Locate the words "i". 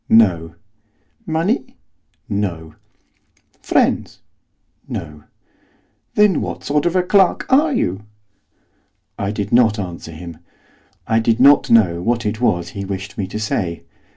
9.19-9.29, 11.05-11.19